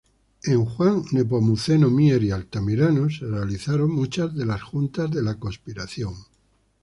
[0.47, 6.15] Juan Nepomuceno Mier y Altamirano, se realizaron muchas de las juntas de la conspiración.